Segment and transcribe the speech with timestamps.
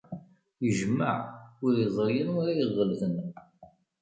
[0.67, 1.15] Ijemmeɛ,
[1.63, 3.15] ur iẓri anwa ara iɣellten.